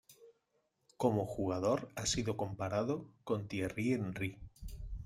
[0.97, 4.39] Como jugador ha sido comparado con Thierry Henry.